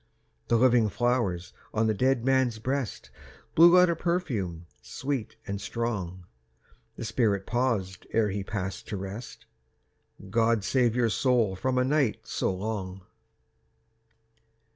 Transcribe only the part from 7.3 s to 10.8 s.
paused ere he passed to rest— "God